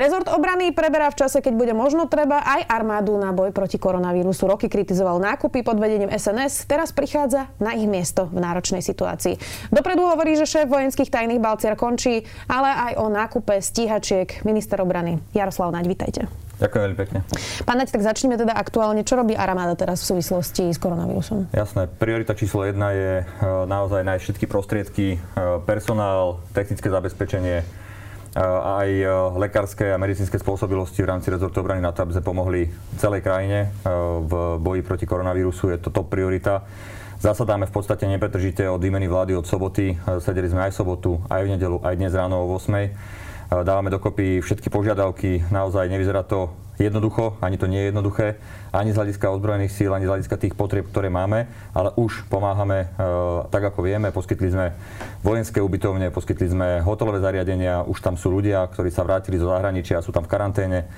[0.00, 4.48] Rezort obrany preberá v čase, keď bude možno treba aj armádu na boj proti koronavírusu.
[4.48, 9.36] Roky kritizoval nákupy pod vedením SNS, teraz prichádza na ich miesto v náročnej situácii.
[9.68, 15.20] Dopredu hovorí, že šéf vojenských tajných Balciar končí, ale aj o nákupe stíhačiek minister obrany.
[15.36, 16.20] Jaroslav Naď, vítajte.
[16.64, 17.18] Ďakujem veľmi pekne.
[17.68, 19.04] Pán Naď, tak začneme teda aktuálne.
[19.04, 21.52] Čo robí armáda teraz v súvislosti s koronavírusom?
[21.52, 21.92] Jasné.
[22.00, 23.24] Priorita číslo jedna je e,
[23.68, 25.18] naozaj nájsť všetky prostriedky, e,
[25.68, 27.68] personál, technické zabezpečenie,
[28.38, 29.06] aj e,
[29.42, 33.66] lekárske a medicínske spôsobilosti v rámci rezortu obrany na to, aby sme pomohli celej krajine
[33.66, 33.90] e,
[34.22, 35.74] v boji proti koronavírusu.
[35.74, 36.62] Je to top priorita.
[37.18, 39.98] Zasadáme v podstate nepretržite od výmeny vlády od soboty.
[39.98, 43.90] E, sedeli sme aj v sobotu, aj v nedelu, aj dnes ráno o 8 dávame
[43.90, 45.42] dokopy všetky požiadavky.
[45.50, 48.26] Naozaj nevyzerá to jednoducho, ani to nie je jednoduché,
[48.72, 51.44] ani z hľadiska ozbrojených síl, ani z hľadiska tých potrieb, ktoré máme,
[51.76, 53.08] ale už pomáhame e,
[53.52, 54.08] tak, ako vieme.
[54.08, 54.72] Poskytli sme
[55.20, 60.00] vojenské ubytovne, poskytli sme hotelové zariadenia, už tam sú ľudia, ktorí sa vrátili zo zahraničia
[60.00, 60.88] a sú tam v karanténe.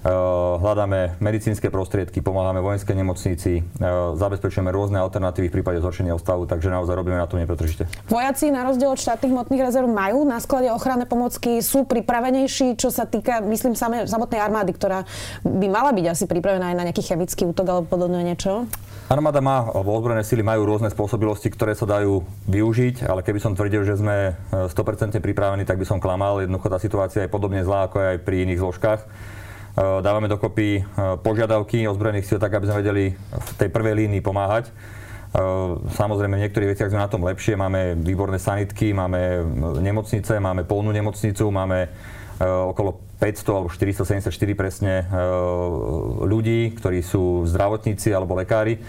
[0.00, 0.08] Eh,
[0.56, 3.84] hľadáme medicínske prostriedky, pomáhame vojenskej nemocnici, eh,
[4.16, 7.84] zabezpečujeme rôzne alternatívy v prípade zhoršenia stavu, takže naozaj robíme na to nepretržite.
[8.08, 12.88] Vojaci na rozdiel od štátnych hmotných rezerv majú na sklade ochranné pomocky, sú pripravenejší, čo
[12.88, 15.04] sa týka, myslím, same, samotnej armády, ktorá
[15.44, 18.64] by mala byť asi pripravená aj na nejaký chemický útok alebo podobné niečo?
[19.12, 23.52] Armáda má, alebo ozbrojené síly majú rôzne spôsobilosti, ktoré sa dajú využiť, ale keby som
[23.52, 26.40] tvrdil, že sme 100% eh, pripravení, tak by som klamal.
[26.40, 29.02] Jednoducho tá situácia je podobne zlá ako aj pri iných zložkách.
[29.70, 30.84] Eh, dávame dokopy eh,
[31.22, 34.66] požiadavky ozbrojených síl tak, aby sme vedeli v tej prvej línii pomáhať.
[34.66, 34.74] Eh,
[35.94, 37.54] samozrejme, v niektorých veciach sme na tom lepšie.
[37.54, 39.46] Máme výborné sanitky, máme
[39.78, 41.86] nemocnice, máme polnú nemocnicu, máme
[42.40, 45.04] okolo 500 alebo 474 presne
[46.24, 48.80] ľudí, ktorí sú zdravotníci alebo lekári.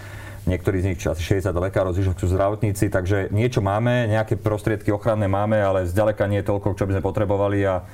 [0.48, 5.28] Niektorí z nich, asi 60 lekárov, zvyšok sú zdravotníci, takže niečo máme, nejaké prostriedky ochranné
[5.28, 7.84] máme, ale zďaleka nie toľko, čo by sme potrebovali a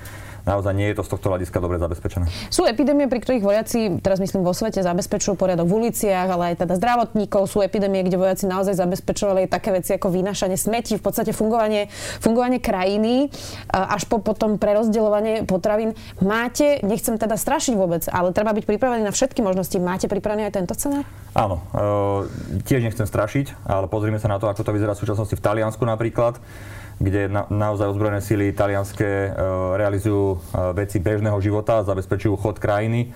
[0.49, 2.25] naozaj nie je to z tohto hľadiska dobre zabezpečené.
[2.49, 6.65] Sú epidémie, pri ktorých vojaci, teraz myslím vo svete, zabezpečujú poriadok v uliciach, ale aj
[6.65, 7.45] teda zdravotníkov.
[7.45, 11.93] Sú epidémie, kde vojaci naozaj zabezpečovali také veci ako vynášanie smetí, v podstate fungovanie,
[12.25, 13.29] fungovanie krajiny
[13.69, 15.93] až po potom prerozdeľovanie potravín.
[16.25, 19.77] Máte, nechcem teda strašiť vôbec, ale treba byť pripravený na všetky možnosti.
[19.77, 21.05] Máte pripravený aj tento scenár?
[21.37, 25.35] Áno, e, tiež nechcem strašiť, ale pozrime sa na to, ako to vyzerá v súčasnosti
[25.37, 26.41] v Taliansku napríklad
[26.99, 29.31] kde na, naozaj ozbrojené síly talianské e,
[29.79, 30.39] realizujú e,
[30.75, 33.15] veci bežného života, zabezpečujú chod krajiny.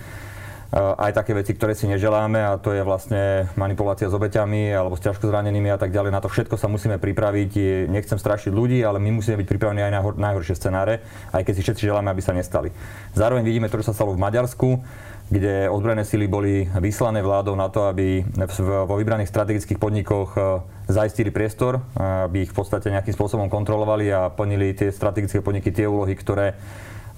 [0.72, 4.96] E, aj také veci, ktoré si neželáme a to je vlastne manipulácia s obeťami alebo
[4.96, 6.16] s ťažko zranenými a tak ďalej.
[6.16, 7.52] Na to všetko sa musíme pripraviť.
[7.92, 11.04] Nechcem strašiť ľudí, ale my musíme byť pripravení aj na najhoršie scenáre,
[11.36, 12.72] aj keď si všetci želáme, aby sa nestali.
[13.12, 14.80] Zároveň vidíme to, čo sa stalo v Maďarsku
[15.32, 18.20] kde ozbrojené sily boli vyslané vládou na to, aby
[18.60, 20.40] vo vybraných strategických podnikoch e,
[20.92, 25.88] zaistili priestor, aby ich v podstate nejakým spôsobom kontrolovali a plnili tie strategické podniky tie
[25.88, 26.56] úlohy, ktoré e,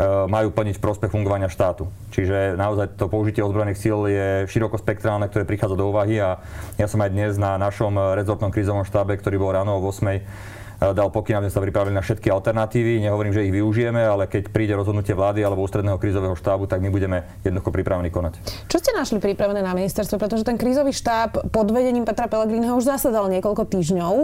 [0.03, 1.87] majú plniť prospech fungovania štátu.
[2.11, 6.43] Čiže naozaj to použitie ozbrojených síl je širokospektrálne, ktoré prichádza do úvahy a
[6.75, 11.09] ja som aj dnes na našom rezortnom krízovom štábe, ktorý bol ráno o 8 dal
[11.09, 13.01] pokyn, aby sme sa pripravili na všetky alternatívy.
[13.05, 16.91] Nehovorím, že ich využijeme, ale keď príde rozhodnutie vlády alebo ústredného krízového štábu, tak my
[16.91, 18.43] budeme jednoducho pripravení konať.
[18.67, 20.19] Čo ste našli pripravené na ministerstvo?
[20.19, 24.15] Pretože ten krízový štáb pod vedením Petra Pellegriniho už zasadal niekoľko týždňov.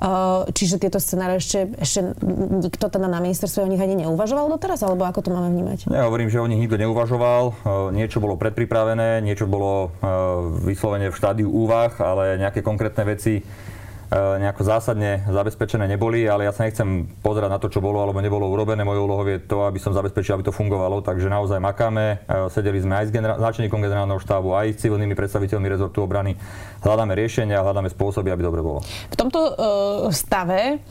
[0.00, 2.16] Uh, čiže tieto scenáre ešte, ešte
[2.64, 4.80] nikto teda na ministerstve o nich ani neuvažoval doteraz?
[4.80, 5.92] Alebo ako to máme vnímať?
[5.92, 7.42] Ja hovorím, že o nich nikto neuvažoval.
[7.50, 7.54] Uh,
[7.92, 9.92] niečo bolo predpripravené, niečo bolo
[10.64, 13.42] vyslovene v štádiu úvah, ale nejaké konkrétne veci E,
[14.10, 18.50] nejako zásadne zabezpečené neboli, ale ja sa nechcem pozerať na to, čo bolo alebo nebolo
[18.50, 18.82] urobené.
[18.82, 22.26] Mojou úlohou je to, aby som zabezpečil, aby to fungovalo, takže naozaj makáme.
[22.26, 26.34] E, sedeli sme aj s generál- náčelníkom generálneho štábu, aj s civilnými predstaviteľmi rezortu obrany.
[26.82, 28.82] Hľadáme riešenia, hľadáme spôsoby, aby dobre bolo.
[28.82, 29.54] V tomto uh,
[30.10, 30.82] stave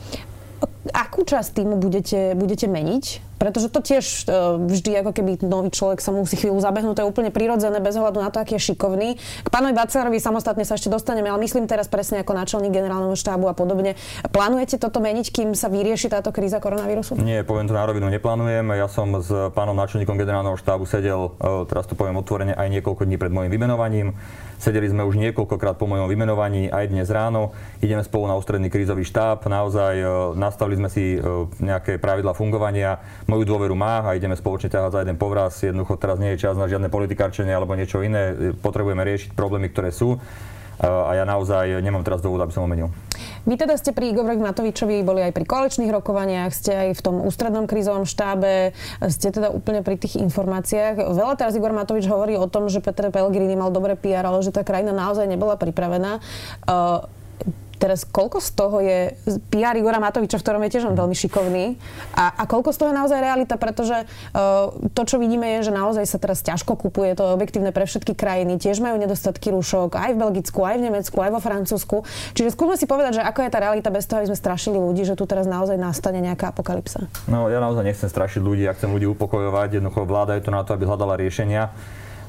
[0.88, 3.32] akú časť týmu budete, budete meniť?
[3.40, 7.08] Pretože to tiež uh, vždy ako keby nový človek sa musí chvíľu zabehnúť, to je
[7.08, 9.16] úplne prirodzené bez ohľadu na to, aký je šikovný.
[9.16, 13.48] K pánovi Bacerovi samostatne sa ešte dostaneme, ale myslím teraz presne ako náčelník generálneho štábu
[13.48, 13.96] a podobne.
[14.28, 17.16] Plánujete toto meniť, kým sa vyrieši táto kríza koronavírusu?
[17.16, 18.76] Nie, poviem to na rovinu, neplánujem.
[18.76, 23.08] Ja som s pánom náčelníkom generálneho štábu sedel, uh, teraz to poviem otvorene, aj niekoľko
[23.08, 24.20] dní pred môjim vymenovaním.
[24.60, 27.56] Sedeli sme už niekoľkokrát po mojom vymenovaní, aj dnes ráno.
[27.80, 29.48] Ideme spolu na ústredný krízový štáb.
[29.48, 30.36] Naozaj uh,
[30.70, 31.18] nastavili sme si
[31.58, 35.58] nejaké pravidla fungovania moju dôveru má a ideme spoločne ťahať za jeden povraz.
[35.58, 38.54] Jednoducho teraz nie je čas na žiadne politikárčenie alebo niečo iné.
[38.62, 40.22] Potrebujeme riešiť problémy, ktoré sú.
[40.80, 42.88] a ja naozaj nemám teraz dôvod, aby som ho menil.
[43.44, 47.20] Vy teda ste pri Igorovi Matovičovi boli aj pri koaličných rokovaniach, ste aj v tom
[47.20, 48.72] ústrednom krízovom štábe,
[49.12, 51.04] ste teda úplne pri tých informáciách.
[51.04, 54.56] Veľa teraz Igor Matovič hovorí o tom, že Peter Pellegrini mal dobré PR, ale že
[54.56, 56.24] tá krajina naozaj nebola pripravená.
[56.64, 57.04] Uh,
[57.80, 59.16] Teraz koľko z toho je
[59.48, 61.80] PR Igora Matoviča, v ktorom je tiež on veľmi šikovný
[62.12, 65.72] a, a koľko z toho je naozaj realita, pretože uh, to, čo vidíme, je, že
[65.72, 69.96] naozaj sa teraz ťažko kupuje, to je objektívne pre všetky krajiny, tiež majú nedostatky rúšok
[69.96, 71.96] aj v Belgicku, aj v Nemecku, aj vo Francúzsku.
[72.36, 75.08] Čiže skúsme si povedať, že ako je tá realita bez toho, aby sme strašili ľudí,
[75.08, 77.08] že tu teraz naozaj nastane nejaká apokalypsa.
[77.32, 80.60] No ja naozaj nechcem strašiť ľudí, ja chcem ľudí upokojovať, jednoducho vláda je to na
[80.68, 81.72] to, aby hľadala riešenia.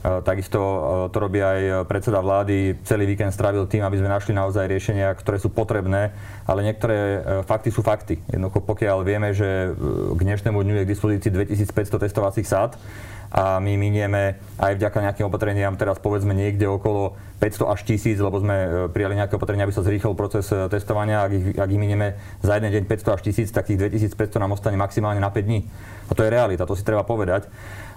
[0.02, 0.80] E, takisto e,
[1.14, 2.82] to robí aj predseda vlády.
[2.82, 6.10] Celý víkend strávil tým, aby sme našli naozaj riešenia, ktoré sú potrebné,
[6.50, 8.18] ale niektoré e, fakty sú fakty.
[8.26, 9.78] Jednoducho pokiaľ vieme, že
[10.18, 12.82] k dnešnému dňu je k dispozícii 2500 testovacích sád,
[13.32, 18.38] a my minieme aj vďaka nejakým opatreniam teraz povedzme niekde okolo 500 až 1000, lebo
[18.44, 18.56] sme
[18.92, 21.26] prijali nejaké opatrenia, aby sa zrýchlil proces testovania.
[21.26, 24.54] Ak ich, ak ich minieme za jeden deň 500 až 1000, tak tých 2500 nám
[24.54, 25.64] ostane maximálne na 5 dní.
[26.06, 27.48] A to je realita, to si treba povedať.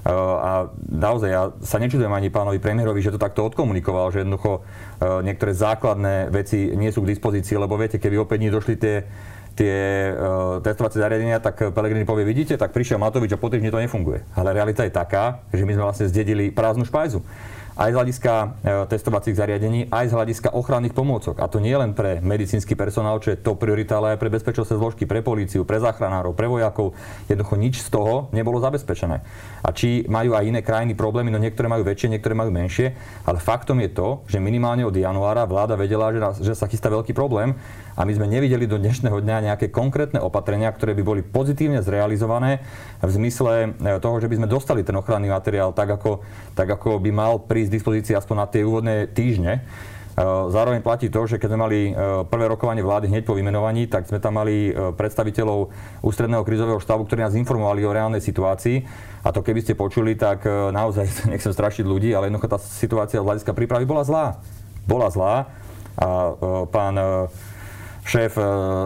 [0.06, 4.62] A naozaj ja sa nečudujem ani pánovi premiérovi, že to takto odkomunikoval, že jednoducho
[5.26, 9.02] niektoré základné veci nie sú k dispozícii, lebo viete, keby opäť dní došli tie
[9.54, 13.78] tie uh, testovacie zariadenia, tak Pelegrini povie, vidíte, tak prišiel Matovič a po týždni to
[13.78, 14.26] nefunguje.
[14.34, 17.22] Ale realita je taká, že my sme vlastne zdedili prázdnu špajzu
[17.74, 18.46] aj z hľadiska e,
[18.86, 21.42] testovacích zariadení, aj z hľadiska ochranných pomôcok.
[21.42, 24.78] A to nie len pre medicínsky personál, čo je to priorita, ale aj pre bezpečnostné
[24.78, 26.94] zložky, pre políciu, pre záchranárov, pre vojakov.
[27.26, 29.26] Jednoducho nič z toho nebolo zabezpečené.
[29.66, 32.94] A či majú aj iné krajiny problémy, no niektoré majú väčšie, niektoré majú menšie,
[33.26, 36.86] ale faktom je to, že minimálne od januára vláda vedela, že, nás, že sa chystá
[36.94, 37.58] veľký problém
[37.94, 42.58] a my sme nevideli do dnešného dňa nejaké konkrétne opatrenia, ktoré by boli pozitívne zrealizované
[42.98, 46.26] v zmysle e, toho, že by sme dostali ten ochranný materiál tak, ako,
[46.58, 49.62] tak, ako by mal prísť dispozícii aspoň na tie úvodné týždne.
[49.62, 51.92] E, zároveň platí to, že keď sme mali e,
[52.26, 55.70] prvé rokovanie vlády hneď po vymenovaní, tak sme tam mali predstaviteľov
[56.02, 58.82] ústredného krizového štábu, ktorí nás informovali o reálnej situácii.
[59.22, 63.26] A to keby ste počuli, tak naozaj nechcem strašiť ľudí, ale jednoducho tá situácia z
[63.26, 64.26] hľadiska prípravy bola zlá.
[64.82, 65.46] Bola zlá.
[65.94, 66.34] A
[66.74, 66.98] pán
[68.04, 68.42] šéf e,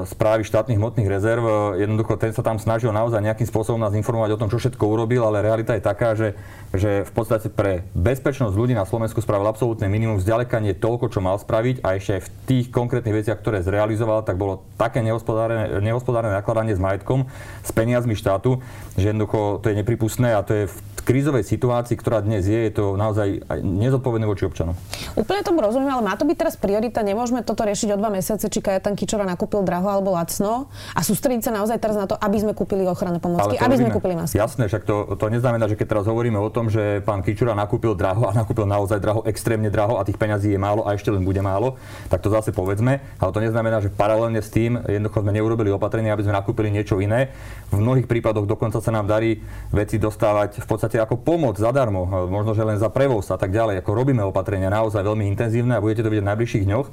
[0.07, 4.39] správy štátnych hmotných rezerv, e, jednoducho ten sa tam snažil naozaj nejakým spôsobom nás informovať
[4.39, 6.39] o tom, čo všetko urobil, ale realita je taká, že,
[6.71, 11.19] že v podstate pre bezpečnosť ľudí na Slovensku spravil absolútne minimum, vzďaleka nie toľko, čo
[11.19, 15.83] mal spraviť a ešte aj v tých konkrétnych veciach, ktoré zrealizoval, tak bolo také nehospodárne,
[16.31, 17.27] nakladanie s majetkom,
[17.67, 18.63] s peniazmi štátu,
[18.95, 20.77] že jednoducho to je nepripustné a to je v
[21.09, 24.77] krízovej situácii, ktorá dnes je, je to naozaj nezodpovedné voči občanom.
[25.17, 27.01] Úplne tomu rozumiem, ale má to byť teraz priorita.
[27.01, 31.49] Nemôžeme toto riešiť o dva mesiace, či Kajetan Kičora nakúpil draho alebo lacno a sústrediť
[31.49, 33.89] sa naozaj teraz na to, aby sme kúpili ochranné pomocky, aby robíme.
[33.89, 34.37] sme kúpili masky.
[34.37, 37.97] Jasné, však to, to neznamená, že keď teraz hovoríme o tom, že pán Kičura nakúpil
[37.97, 41.25] draho a nakúpil naozaj draho, extrémne draho a tých peňazí je málo a ešte len
[41.25, 41.81] bude málo,
[42.13, 43.01] tak to zase povedzme.
[43.17, 47.01] Ale to neznamená, že paralelne s tým jednoducho sme neurobili opatrenia, aby sme nakúpili niečo
[47.01, 47.33] iné.
[47.73, 49.41] V mnohých prípadoch dokonca sa nám darí
[49.73, 53.81] veci dostávať v podstate ako pomoc zadarmo, možno že len za prevoz a tak ďalej.
[53.81, 56.89] Ako robíme opatrenia naozaj veľmi intenzívne a budete to vidieť v najbližších dňoch.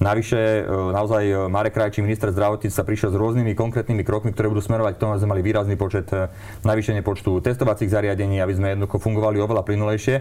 [0.00, 4.64] Navyše, e, naozaj e, Marek Krajčí, minister zdravotníctva, prišiel s rôznymi konkrétnymi krokmi, ktoré budú
[4.64, 6.32] smerovať k tomu, aby sme mali výrazný počet e,
[6.64, 10.16] navýšenie počtu testovacích zariadení, aby sme jednoducho fungovali oveľa plynulejšie.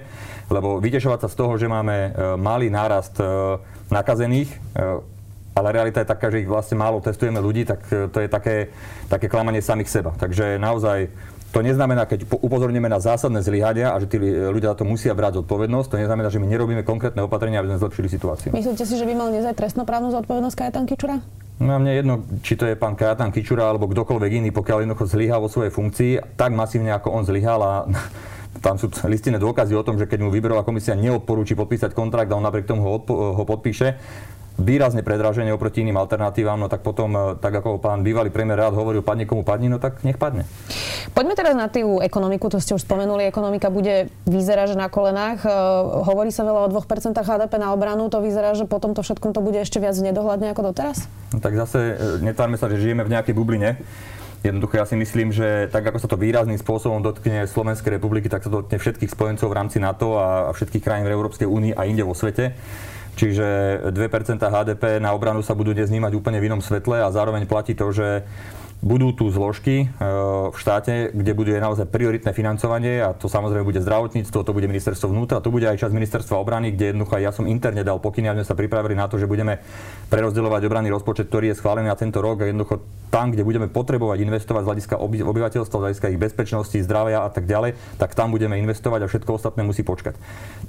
[0.51, 3.21] Lebo vytešovať sa z toho, že máme malý nárast
[3.87, 4.49] nakazených,
[5.53, 8.73] ale realita je taká, že ich vlastne málo testujeme ľudí, tak to je také,
[9.07, 10.11] také klamanie samých seba.
[10.17, 11.07] Takže naozaj
[11.49, 15.41] to neznamená, keď upozorníme na zásadné zlyhania a že tí ľudia za to musia brať
[15.41, 18.49] zodpovednosť, to neznamená, že my nerobíme konkrétne opatrenia, aby sme zlepšili situáciu.
[18.53, 21.17] Myslíte si, že by mal nezaj trestnoprávnu zodpovednosť Kajetan Kičura?
[21.59, 22.13] No mne jedno,
[22.45, 26.37] či to je pán Kajetan Kičura alebo kdokoľvek iný, pokiaľ jednoducho zlyhal vo svojej funkcii,
[26.37, 27.73] tak masívne ako on zlyhal a
[28.65, 32.37] tam sú listinné dôkazy o tom, že keď mu výberová komisia neodporúči podpísať kontrakt a
[32.37, 33.97] on napriek tomu ho, odpo- ho podpíše,
[34.59, 38.75] výrazne predraženie oproti iným alternatívam, no tak potom, e, tak ako pán bývalý premiér rád
[38.75, 40.43] hovoril, padne komu padne, no tak nech padne.
[41.15, 45.41] Poďme teraz na tú ekonomiku, to ste už spomenuli, ekonomika bude, vyzerá, že na kolenách.
[45.41, 45.49] E,
[46.05, 49.39] hovorí sa veľa o 2% HDP na obranu, to vyzerá, že potom to všetkom to
[49.39, 51.07] bude ešte viac nedohľadne ako doteraz?
[51.31, 53.79] No tak zase e, netvárme sa, že žijeme v nejakej bubline.
[54.39, 58.47] Jednoducho ja si myslím, že tak ako sa to výrazným spôsobom dotkne Slovenskej republiky, tak
[58.47, 62.07] sa dotkne všetkých spojencov v rámci NATO a všetkých krajín v Európskej únii a inde
[62.07, 62.55] vo svete.
[63.19, 63.47] Čiže
[63.91, 67.75] 2% HDP na obranu sa budú dnes vnímať úplne v inom svetle a zároveň platí
[67.75, 68.23] to, že
[68.79, 70.07] budú tu zložky e,
[70.49, 75.11] v štáte, kde bude naozaj prioritné financovanie a to samozrejme bude zdravotníctvo, to bude ministerstvo
[75.11, 78.35] vnútra, to bude aj časť ministerstva obrany, kde jednoducho ja som interne dal pokyny a
[78.39, 79.59] sme sa pripravili na to, že budeme
[80.07, 82.79] prerozdeľovať obranný rozpočet, ktorý je schválený na tento rok a jednoducho
[83.11, 87.49] tam, kde budeme potrebovať investovať z hľadiska obyvateľstva, z hľadiska ich bezpečnosti, zdravia a tak
[87.49, 90.15] ďalej, tak tam budeme investovať a všetko ostatné musí počkať.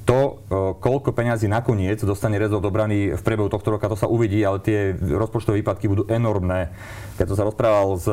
[0.09, 0.33] To, e,
[0.81, 4.97] koľko peňazí nakoniec dostane rezort obrany v priebehu tohto roka, to sa uvidí, ale tie
[4.97, 6.73] rozpočtové výpadky budú enormné.
[7.21, 8.09] Keď som sa rozprával s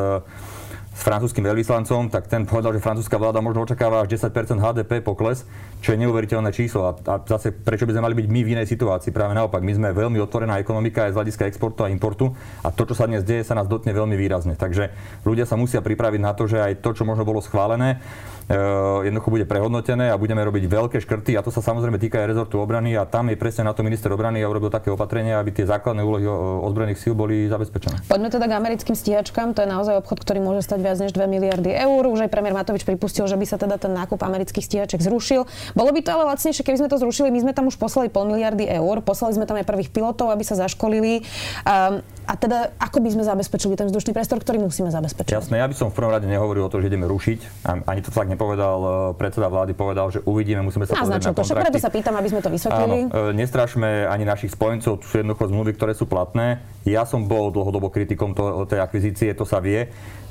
[0.98, 5.46] s francúzským veľvyslancom, tak ten povedal, že francúzska vláda možno očakáva až 10% HDP pokles,
[5.78, 6.90] čo je neuveriteľné číslo.
[6.90, 9.14] A, a zase prečo by sme mali byť my v inej situácii?
[9.14, 12.34] Práve naopak, my sme veľmi otvorená ekonomika aj z hľadiska exportu a importu
[12.66, 14.58] a to, čo sa dnes deje, sa nás dotne veľmi výrazne.
[14.58, 14.90] Takže
[15.22, 18.02] ľudia sa musia pripraviť na to, že aj to, čo možno bolo schválené,
[18.48, 22.64] jednoducho bude prehodnotené a budeme robiť veľké škrty a to sa samozrejme týka aj rezortu
[22.64, 25.68] obrany a tam je presne na to minister obrany a urobil také opatrenia, aby tie
[25.68, 26.24] základné úlohy
[26.64, 28.08] ozbrojených síl boli zabezpečené.
[28.08, 31.28] Poďme teda k americkým stíhačkám, to je naozaj obchod, ktorý môže stať viac než 2
[31.28, 32.08] miliardy eur.
[32.08, 35.44] Už aj premiér Matovič pripustil, že by sa teda ten nákup amerických stíhačiek zrušil.
[35.76, 37.28] Bolo by to ale lacnejšie, keby sme to zrušili.
[37.28, 40.48] My sme tam už poslali pol miliardy eur, poslali sme tam aj prvých pilotov, aby
[40.48, 41.28] sa zaškolili.
[41.68, 45.32] Um, a teda, ako by sme zabezpečili ten vzdušný priestor, ktorý musíme zabezpečiť?
[45.32, 47.64] Jasné, ja by som v prvom rade nehovoril o to, že ideme rušiť.
[47.88, 51.40] Ani to tak nepovedal e, predseda vlády, povedal, že uvidíme, musíme sa pozrieť na to,
[51.40, 51.64] kontrakty.
[51.72, 52.98] preto sa pýtam, aby sme to vysvetlili.
[53.08, 56.60] Áno, e, nestrašme ani našich spojencov, tu sú jednoducho zmluvy, ktoré sú platné.
[56.84, 59.88] Ja som bol dlhodobo kritikom to, tej akvizície, to sa vie.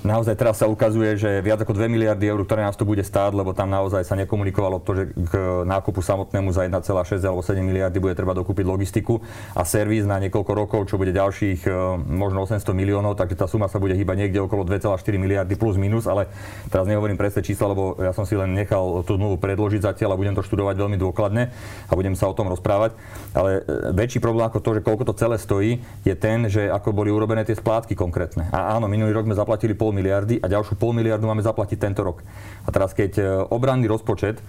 [0.06, 3.34] Naozaj teraz sa ukazuje, že viac ako 2 miliardy eur, ktoré nás to bude stáť,
[3.34, 5.32] lebo tam naozaj sa nekomunikovalo to, že k
[5.66, 9.18] nákupu samotnému za 1,6 alebo 7 miliardy bude treba dokúpiť logistiku
[9.56, 13.70] a servis na niekoľko rokov, čo bude ďalších e, možno 800 miliónov, takže tá suma
[13.70, 16.26] sa bude hýbať niekde okolo 2,4 miliardy plus minus, ale
[16.66, 20.20] teraz nehovorím presne čísla, lebo ja som si len nechal tú zmluvu predložiť zatiaľ a
[20.20, 21.54] budem to študovať veľmi dôkladne
[21.86, 22.98] a budem sa o tom rozprávať.
[23.32, 26.90] Ale e, väčší problém ako to, že koľko to celé stojí, je ten, že ako
[26.90, 28.50] boli urobené tie splátky konkrétne.
[28.50, 32.02] A áno, minulý rok sme zaplatili pol miliardy a ďalšiu pol miliardu máme zaplatiť tento
[32.02, 32.26] rok.
[32.66, 34.42] A teraz keď e, obranný rozpočet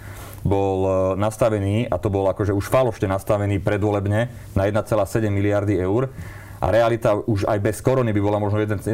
[0.48, 6.08] bol e, nastavený, a to bol akože už falošne nastavený predvolebne na 1,7 miliardy eur,
[6.57, 8.87] a realita už aj bez korony by bola možno 1,5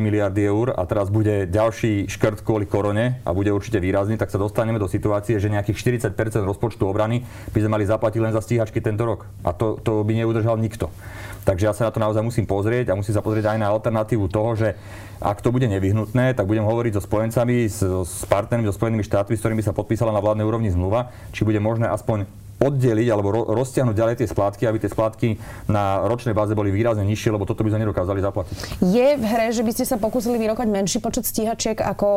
[0.00, 4.40] miliardy eur a teraz bude ďalší škrt kvôli korone a bude určite výrazný, tak sa
[4.40, 8.80] dostaneme do situácie, že nejakých 40% rozpočtu obrany by sme mali zaplatiť len za stíhačky
[8.80, 9.28] tento rok.
[9.44, 10.88] A to, to by neudržal nikto.
[11.42, 14.30] Takže ja sa na to naozaj musím pozrieť a musím sa pozrieť aj na alternatívu
[14.30, 14.78] toho, že
[15.18, 19.34] ak to bude nevyhnutné, tak budem hovoriť so spojencami, s, s partnermi, so Spojenými štátmi,
[19.38, 22.26] s ktorými sa podpísala na vládnej úrovni zmluva, či bude možné aspoň
[22.62, 25.28] oddeliť alebo ro- roztiahnuť ďalej tie splátky, aby tie splátky
[25.66, 28.56] na ročnej báze boli výrazne nižšie, lebo toto by sme nedokázali zaplatiť.
[28.78, 32.08] Je v hre, že by ste sa pokúsili vyrokovať menší počet stíhačiek, ako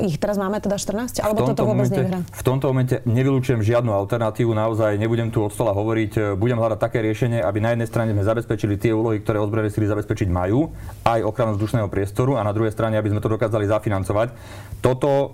[0.00, 1.20] ich teraz máme, teda 14?
[1.20, 2.24] Alebo toto vôbec momente?
[2.32, 7.04] V tomto momente nevylučujem žiadnu alternatívu, naozaj nebudem tu od stola hovoriť, budem hľadať také
[7.04, 10.72] riešenie, aby na jednej strane sme zabezpečili tie úlohy, ktoré ozbrojené sily zabezpečiť majú,
[11.04, 14.32] aj ochranu vzdušného priestoru a na druhej strane, aby sme to dokázali zafinancovať.
[14.80, 15.28] Toto e,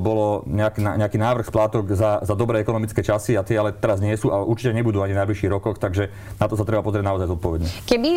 [0.00, 4.14] bolo nejaký, nejaký návrh splátok za, za dobré ekonomické časy a tie ale teraz nie
[4.14, 6.08] sú a určite nebudú ani v najbližších rokoch, takže
[6.38, 7.68] na to sa treba pozrieť naozaj zodpovedne.
[7.90, 8.10] Keby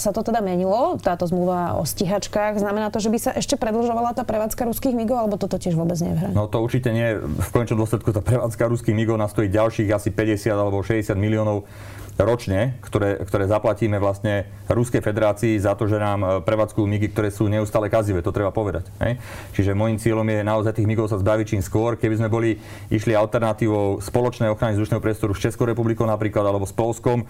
[0.00, 4.16] sa to teda menilo, táto zmluva o stíhačkách, znamená to, že by sa ešte predlžovala
[4.16, 6.32] tá prevádzka ruských migov, alebo toto tiež vôbec nevie?
[6.32, 7.20] No to určite nie.
[7.20, 11.68] V konečnom dôsledku tá prevádzka ruských migov nás stojí ďalších asi 50 alebo 60 miliónov
[12.16, 17.28] ročne, ktoré, ktoré zaplatíme vlastne Ruskej federácii za to, že nám e, prevádzkujú migy, ktoré
[17.28, 18.88] sú neustále kazivé, to treba povedať.
[19.04, 19.20] Hej?
[19.52, 22.00] Čiže môjim cieľom je naozaj tých migov sa zbaviť čím skôr.
[22.00, 22.56] Keby sme boli
[22.88, 27.28] išli alternatívou spoločnej ochrany vzdušného priestoru s Českou republikou napríklad alebo s Polskom,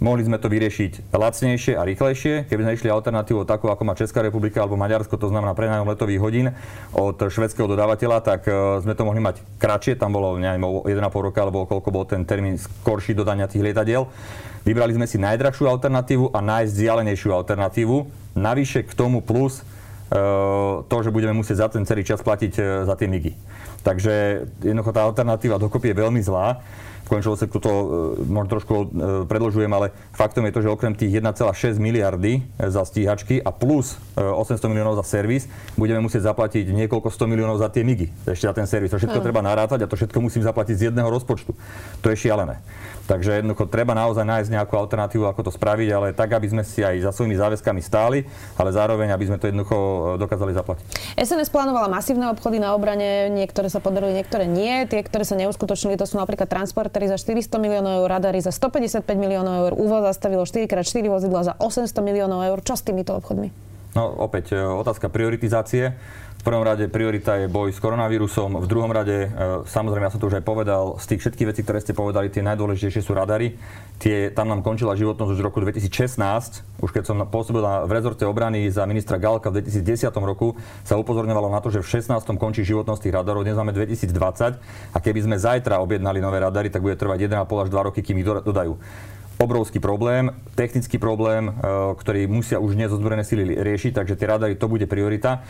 [0.00, 4.24] Mohli sme to vyriešiť lacnejšie a rýchlejšie, keby sme išli alternatívou takú, ako má Česká
[4.24, 6.46] republika alebo Maďarsko, to znamená prenájom letových hodín
[6.96, 11.44] od švedského dodávateľa, tak e, sme to mohli mať kratšie, tam bolo neviem, 1,5 roka
[11.44, 14.08] alebo koľko bol ten termín skorší dodania tých lietadiel.
[14.64, 17.96] Vybrali sme si najdrahšiu alternatívu a najzdialenejšiu alternatívu.
[18.40, 19.62] Navyše k tomu plus e,
[20.80, 23.36] to, že budeme musieť za ten celý čas platiť e, za tie migy.
[23.84, 26.64] Takže jednoducho tá alternatíva dokopy je veľmi zlá
[27.10, 27.86] konečnom dôsledku to e,
[28.30, 28.86] možno trošku e,
[29.26, 33.98] predlžujem, ale faktom je to, že okrem tých 1,6 miliardy e, za stíhačky a plus
[34.14, 38.54] 800 miliónov za servis, budeme musieť zaplatiť niekoľko 100 miliónov za tie migy, ešte za
[38.54, 38.94] ten servis.
[38.94, 41.50] To všetko treba narátať a to všetko musím zaplatiť z jedného rozpočtu.
[42.00, 42.62] To je šialené.
[43.10, 46.78] Takže jednoducho treba naozaj nájsť nejakú alternatívu, ako to spraviť, ale tak, aby sme si
[46.86, 48.22] aj za svojimi záväzkami stáli,
[48.54, 49.76] ale zároveň, aby sme to jednoducho
[50.14, 51.18] dokázali zaplatiť.
[51.18, 54.86] SNS plánovala masívne obchody na obrane, niektoré sa podarili, niektoré nie.
[54.86, 56.46] Tie, ktoré sa neuskutočnili, to sú napríklad
[57.00, 61.52] transportery za 400 miliónov eur, radary za 155 miliónov eur, úvoz zastavilo 4x4 vozidla za
[61.56, 62.58] 800 miliónov eur.
[62.60, 63.48] Čo s týmito obchodmi?
[63.96, 65.96] No opäť e, otázka prioritizácie.
[66.40, 70.24] V prvom rade priorita je boj s koronavírusom, v druhom rade, e, samozrejme, ja som
[70.24, 73.60] to už aj povedal, z tých všetkých vecí, ktoré ste povedali, tie najdôležitejšie sú radary.
[74.00, 78.24] Tie, tam nám končila životnosť už v roku 2016, už keď som pôsobil v rezorte
[78.24, 82.24] obrany za ministra Galka v 2010 roku, sa upozorňovalo na to, že v 16.
[82.40, 86.80] končí životnosť tých radarov, dnes máme 2020 a keby sme zajtra objednali nové radary, tak
[86.80, 88.80] bude trvať 1,5 až 2 roky, kým ich dodajú
[89.40, 91.52] obrovský problém, technický problém, e,
[91.96, 95.40] ktorý musia už dnes ozbrojené síly riešiť, takže tie radary to bude priorita.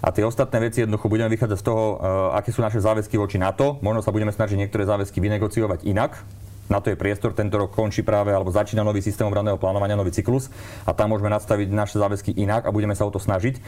[0.00, 1.94] A tie ostatné veci jednoducho budeme vychádzať z toho, e,
[2.38, 3.82] aké sú naše záväzky voči NATO.
[3.82, 6.22] Možno sa budeme snažiť niektoré záväzky vynegociovať inak,
[6.70, 7.34] na to je priestor.
[7.34, 10.46] Tento rok končí práve, alebo začína nový systém obranného plánovania, nový cyklus
[10.86, 13.58] a tam môžeme nastaviť naše záväzky inak a budeme sa o to snažiť.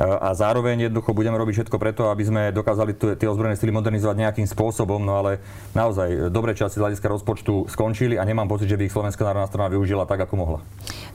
[0.00, 4.16] E, a zároveň jednoducho budeme robiť všetko preto, aby sme dokázali tie ozbrojené sily modernizovať
[4.16, 5.44] nejakým spôsobom, no ale
[5.76, 9.44] naozaj dobré časy z hľadiska rozpočtu skončili a nemám pocit, že by ich Slovenská národná
[9.44, 10.58] strana využila tak, ako mohla.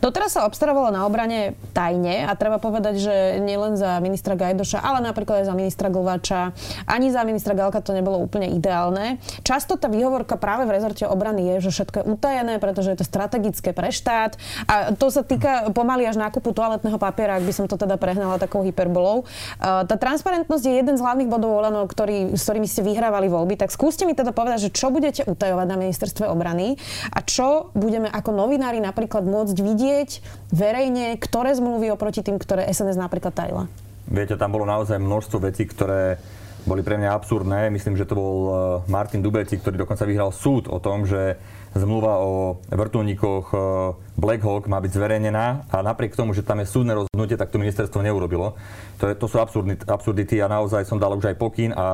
[0.05, 5.01] Doteraz sa obstarávalo na obrane tajne a treba povedať, že nielen za ministra Gajdoša, ale
[5.01, 6.53] napríklad aj za ministra Glvača,
[6.85, 9.17] ani za ministra Galka to nebolo úplne ideálne.
[9.41, 13.05] Často tá výhovorka práve v rezorte obrany je, že všetko je utajené, pretože je to
[13.07, 14.37] strategické pre štát
[14.69, 18.37] a to sa týka pomaly až nákupu toaletného papiera, ak by som to teda prehnala
[18.37, 19.23] takou hyperbolou.
[19.63, 23.55] Tá transparentnosť je jeden z hlavných bodov Olano, ktorý, s ktorými ste vyhrávali voľby.
[23.55, 26.75] Tak skúste mi teda povedať, že čo budete utajovať na ministerstve obrany
[27.15, 30.09] a čo budeme ako novinári napríklad môcť vidieť
[30.51, 33.63] verejne, ktoré zmluvy oproti tým, ktoré SNS napríklad tajila.
[34.05, 36.21] Viete, tam bolo naozaj množstvo vecí, ktoré
[36.65, 37.69] boli pre mňa absurdné.
[37.69, 38.53] Myslím, že to bol e,
[38.89, 41.37] Martin Dubeci, ktorý dokonca vyhral súd o tom, že
[41.77, 43.57] zmluva o vrtulníkoch e,
[44.15, 47.59] Black Hawk má byť zverejnená a napriek tomu, že tam je súdne rozhodnutie, tak to
[47.59, 48.55] ministerstvo neurobilo.
[49.03, 49.43] To, je, to sú
[49.91, 51.87] absurdity a naozaj som dal už aj pokyn a, a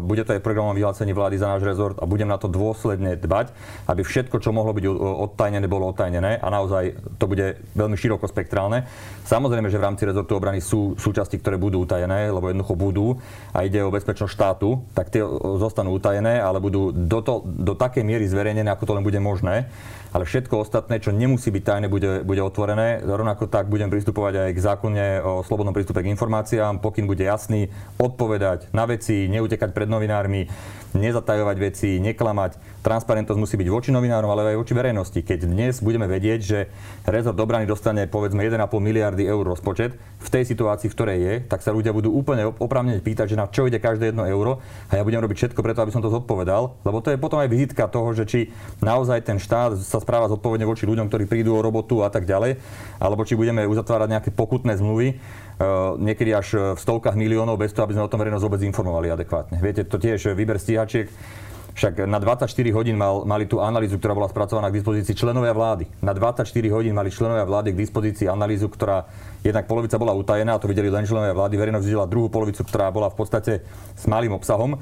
[0.00, 3.52] bude to aj programom vyhlásení vlády za náš rezort a budem na to dôsledne dbať,
[3.84, 4.84] aby všetko, čo mohlo byť
[5.28, 8.88] odtajnené, bolo odtajnené a naozaj to bude veľmi širokospektrálne.
[9.28, 13.06] Samozrejme, že v rámci rezortu obrany sú súčasti, ktoré budú utajené, lebo jednoducho budú
[13.52, 15.20] a ide o bezpečnosť štátu, tak tie
[15.60, 19.68] zostanú utajené, ale budú do, to, do takej miery zverejnené, ako to len bude možné
[20.12, 23.00] ale všetko ostatné, čo nemusí byť tajné, bude, bude otvorené.
[23.04, 27.68] Rovnako tak budem pristupovať aj k zákone o slobodnom prístupe k informáciám, pokým bude jasný,
[28.00, 30.48] odpovedať na veci, neutekať pred novinármi,
[30.96, 32.80] nezatajovať veci, neklamať.
[32.80, 35.20] Transparentnosť musí byť voči novinárom, ale aj voči verejnosti.
[35.20, 36.58] Keď dnes budeme vedieť, že
[37.04, 41.60] rezort obrany dostane povedzme 1,5 miliardy eur rozpočet, v tej situácii, v ktorej je, tak
[41.62, 44.58] sa ľudia budú úplne opravne pýtať, že na čo ide každé jedno euro
[44.90, 47.50] a ja budem robiť všetko preto, aby som to zodpovedal, lebo to je potom aj
[47.50, 48.40] vizitka toho, že či
[48.82, 52.56] naozaj ten štát sa správa zodpovedne voči ľuďom, ktorí prídu o robotu a tak ďalej,
[52.96, 55.20] alebo či budeme uzatvárať nejaké pokutné zmluvy,
[55.58, 59.10] Uh, niekedy až v stovkách miliónov bez toho, aby sme o tom verejnosť vôbec informovali
[59.10, 59.58] adekvátne.
[59.58, 61.10] Viete, to tiež výber stíhačiek,
[61.78, 65.86] však na 24 hodín mal, mali tú analýzu, ktorá bola spracovaná k dispozícii členovia vlády.
[66.02, 69.06] Na 24 hodín mali členovia vlády k dispozícii analýzu, ktorá
[69.46, 72.90] jednak polovica bola utajená, a to videli len členovia vlády, verejnosť videla druhú polovicu, ktorá
[72.90, 73.52] bola v podstate
[73.94, 74.74] s malým obsahom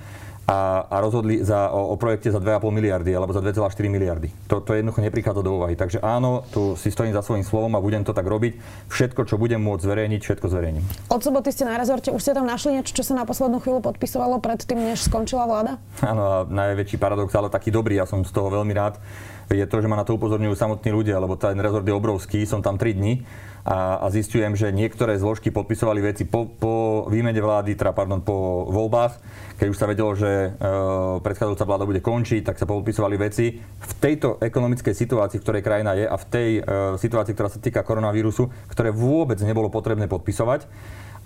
[0.47, 4.31] a, a rozhodli za, o, o projekte za 2,5 miliardy alebo za 2,4 miliardy.
[4.47, 5.75] To, to jednoducho neprichádza do úvahy.
[5.75, 8.63] Takže áno, tu si stojím za svojím slovom a budem to tak robiť.
[8.87, 10.85] Všetko, čo budem môcť zverejniť, všetko zverejním.
[11.11, 13.83] Od soboty ste na rezorte, už ste tam našli niečo, čo sa na poslednú chvíľu
[13.83, 15.83] podpisovalo predtým, než skončila vláda?
[16.07, 19.03] Áno, a najväčší paradox, ale taký dobrý, ja som z toho veľmi rád,
[19.51, 22.63] je to, že ma na to upozorňujú samotní ľudia, lebo ten rezort je obrovský, som
[22.63, 23.27] tam 3 dní
[23.67, 28.71] a, a zistujem, že niektoré zložky podpisovali veci po, po výmene vlády, teda pardon, po
[28.71, 29.19] voľbách,
[29.59, 30.49] keď už sa vedelo, že e,
[31.19, 33.59] predchádzajúca vláda bude končiť, tak sa podpisovali veci.
[33.59, 36.63] V tejto ekonomickej situácii, v ktorej krajina je a v tej e,
[36.95, 40.71] situácii, ktorá sa týka koronavírusu, ktoré vôbec nebolo potrebné podpisovať,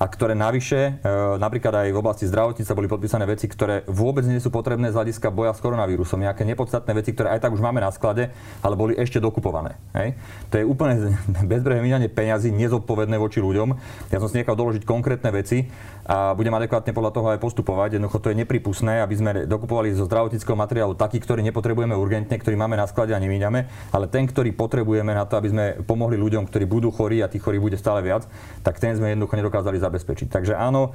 [0.00, 4.40] a ktoré navyše, e, napríklad aj v oblasti zdravotníctva boli podpísané veci, ktoré vôbec nie
[4.40, 6.24] sú potrebné z hľadiska boja s koronavírusom.
[6.24, 8.32] Nejaké nepodstatné veci, ktoré aj tak už máme na sklade,
[8.64, 9.76] ale boli ešte dokupované.
[9.92, 10.16] Hej?
[10.48, 11.20] To je úplne
[11.52, 13.76] bezbrehé minanie peňazí, nezodpovedné voči ľuďom.
[14.08, 15.68] Ja som si nechal doložiť konkrétne veci
[16.08, 18.00] a budem adekvátne podľa toho aj postupovať.
[18.00, 22.56] Jednoducho to je nepripustné, aby sme dokupovali zo zdravotníckého materiálu taký, ktorý nepotrebujeme urgentne, ktorý
[22.56, 26.48] máme na sklade a nemíňame, ale ten, ktorý potrebujeme na to, aby sme pomohli ľuďom,
[26.48, 28.24] ktorí budú chorí a tých chorí bude stále viac,
[28.64, 30.30] tak ten sme jednoducho nedokázali zabezpečiť.
[30.30, 30.94] Takže áno,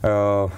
[0.00, 0.48] uh,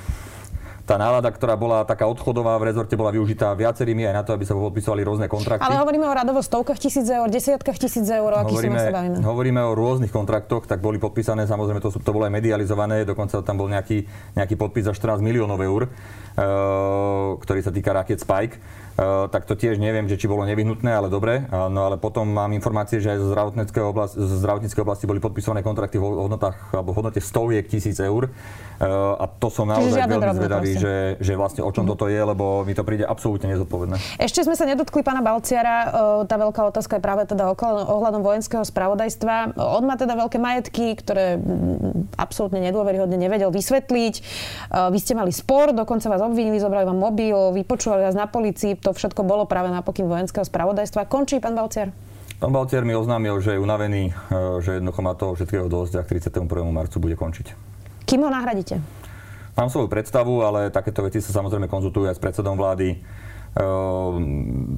[0.88, 4.48] tá nálada, ktorá bola taká odchodová v rezorte, bola využitá viacerými aj na to, aby
[4.48, 5.60] sa podpisovali rôzne kontrakty.
[5.60, 9.16] Ale hovoríme o radovo stovkách tisíc eur, desiatkách tisíc eur, aký hovoríme, sa bavíme.
[9.20, 13.60] Hovoríme o rôznych kontraktoch, tak boli podpísané, samozrejme to, to bolo aj medializované, dokonca tam
[13.60, 15.92] bol nejaký, nejaký podpis za 14 miliónov eur.
[17.36, 18.56] ktorý sa týka raket Spike
[19.30, 21.46] tak to tiež neviem, že či bolo nevyhnutné, ale dobre.
[21.50, 25.62] No ale potom mám informácie, že aj zo zdravotníckej oblasti, zo zdravotníckej oblasti boli podpisované
[25.62, 28.26] kontrakty v hodnotách alebo v hodnote stoviek tisíc eur.
[28.78, 31.90] Eh, a to som naozaj veľmi zvedavý, že, že vlastne o čom mm.
[31.90, 34.22] toto je, lebo mi to príde absolútne nezodpovedné.
[34.22, 35.76] Ešte sme sa nedotkli pána Balciara.
[35.82, 35.86] Eh,
[36.30, 39.58] tá veľká otázka je práve teda ohľadom vojenského spravodajstva.
[39.58, 41.42] On má teda veľké majetky, ktoré
[42.14, 44.14] absolútne nedôveryhodne nevedel vysvetliť.
[44.70, 48.96] Vy ste mali spor, dokonca vás obvinili, zobrali vám mobil, vypočúvali vás na policii to
[48.96, 51.04] všetko bolo práve na pokyn vojenského spravodajstva.
[51.12, 51.92] Končí pán Balciar?
[52.40, 54.12] Pán Balciar mi oznámil, že je unavený, e,
[54.64, 56.48] že jednoducho má toho všetkého dosť a k 31.
[56.72, 57.52] marcu bude končiť.
[58.08, 58.80] Kým ho nahradíte?
[59.58, 62.96] Mám svoju predstavu, ale takéto veci sa samozrejme konzultujú aj s predsedom vlády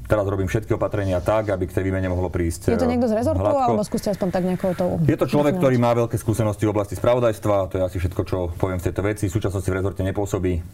[0.09, 2.73] teraz robím všetky opatrenia tak, aby k tej výmene mohlo prísť.
[2.73, 3.64] Je to niekto z rezortu, hladko.
[3.69, 6.97] alebo skúste aspoň tak nejako to Je to človek, ktorý má veľké skúsenosti v oblasti
[6.97, 9.25] spravodajstva, to je asi všetko, čo poviem v tejto veci.
[9.29, 10.64] V súčasnosti v rezorte nepôsobí, ehm,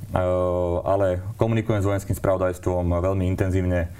[0.86, 3.90] ale komunikujem s vojenským spravodajstvom veľmi intenzívne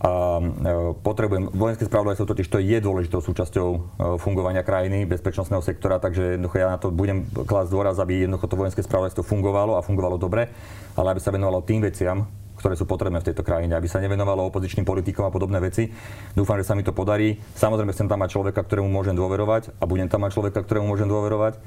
[0.00, 3.68] a ehm, potrebujem, vojenské spravodajstvo totiž to je dôležitou súčasťou
[4.16, 8.56] fungovania krajiny, bezpečnostného sektora, takže jednoducho ja na to budem klásť dôraz, aby jednoducho to
[8.56, 10.48] vojenské spravodajstvo fungovalo a fungovalo dobre,
[10.96, 12.24] ale aby sa venovalo tým veciam,
[12.64, 15.92] ktoré sú potrebné v tejto krajine, aby sa nevenovalo opozičným politikom a podobné veci.
[16.32, 17.36] Dúfam, že sa mi to podarí.
[17.60, 21.04] Samozrejme, chcem tam mať človeka, ktorému môžem dôverovať a budem tam mať človeka, ktorému môžem
[21.04, 21.60] dôverovať.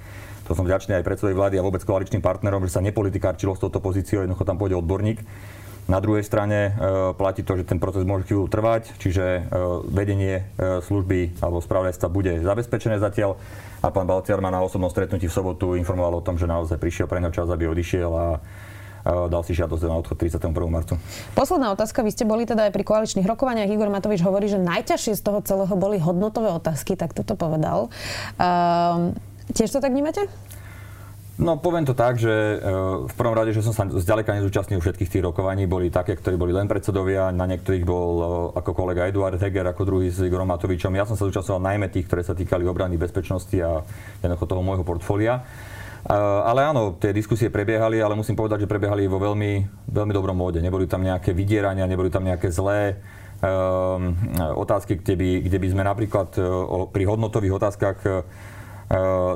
[0.49, 3.77] To som vďačný aj predsedovej vlády a vôbec koaličným partnerom, že sa nepolitikárčilo s touto
[3.77, 5.21] pozíciou, jednoducho tam pôjde odborník.
[5.85, 6.81] Na druhej strane e,
[7.13, 9.41] platí to, že ten proces môže chvíľu trvať, čiže e,
[9.87, 13.39] vedenie e, služby alebo spravodajstva bude zabezpečené zatiaľ
[13.79, 17.07] a pán Balciar ma na osobnom stretnutí v sobotu informoval o tom, že naozaj prišiel
[17.07, 18.27] pre neho čas, aby odišiel a
[19.31, 20.51] dal si žiadosť na odchod 31.
[20.67, 20.99] marcu.
[21.31, 22.03] Posledná otázka.
[22.03, 23.71] Vy ste boli teda aj pri koaličných rokovaniach.
[23.71, 27.87] Igor Matovič hovorí, že najťažšie z toho celého boli hodnotové otázky, tak toto povedal.
[28.35, 29.15] Uh,
[29.55, 30.27] tiež to tak vnímate?
[31.37, 32.57] No poviem to tak, že e,
[33.05, 36.49] v prvom rade, že som sa zďaleka nezúčastnil všetkých tých rokovaní, boli také, ktorí boli
[36.49, 38.25] len predsedovia, na niektorých bol e,
[38.57, 40.97] ako kolega Eduard Heger, ako druhý s Igorom Matovičom.
[40.97, 43.85] Ja som sa zúčastňoval najmä tých, ktoré sa týkali obrany bezpečnosti a
[44.25, 45.45] jednoducho toho môjho portfólia.
[46.07, 49.51] Ale áno, tie diskusie prebiehali, ale musím povedať, že prebiehali vo veľmi,
[49.91, 50.63] veľmi dobrom móde.
[50.63, 52.95] Neboli tam nejaké vydierania, neboli tam nejaké zlé
[53.43, 54.15] um,
[54.55, 57.99] otázky, kde by, kde by sme napríklad uh, pri hodnotových otázkach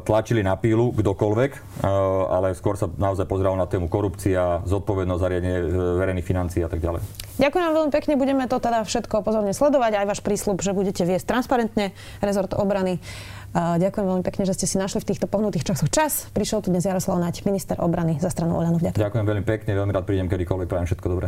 [0.08, 1.52] tlačili na pílu kdokoľvek,
[1.84, 5.60] uh, ale skôr sa naozaj pozeralo na tému korupcia, zodpovednosť za riadenie
[6.00, 7.04] verejných financií a tak ďalej.
[7.36, 11.04] Ďakujem vám veľmi pekne, budeme to teda všetko pozorne sledovať, aj váš prísľub, že budete
[11.04, 11.92] viesť transparentne
[12.24, 13.04] rezort obrany.
[13.52, 16.32] Ďakujem veľmi pekne, že ste si našli v týchto pohnutých časoch čas.
[16.32, 18.80] Prišiel tu dnes Jaroslav Naď, minister obrany za stranu Oľano.
[18.80, 19.04] Ďakujem.
[19.04, 21.28] Ďakujem veľmi pekne, veľmi rád prídem kedykoľvek, prajem všetko dobré.